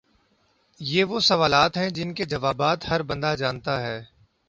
یہ 0.81 1.03
وہ 1.03 1.19
سوالات 1.19 1.77
ہیں 1.77 1.89
جن 1.89 2.13
کے 2.13 2.25
جوابات 2.25 2.89
ہر 2.89 3.01
بندہ 3.03 3.35
جانتا 3.37 3.79
ہے 3.81 3.97